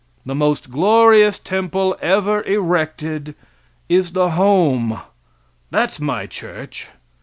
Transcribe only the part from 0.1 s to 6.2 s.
The most glorious temple ever erected is the home that's